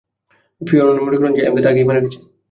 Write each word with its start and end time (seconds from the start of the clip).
ফিওরনের 0.61 1.03
মনে 1.03 1.17
করে 1.17 1.31
যে, 1.35 1.41
অ্যামলেথ 1.43 1.65
আগেই 1.69 1.87
মারা 1.87 2.03
গেছে। 2.03 2.19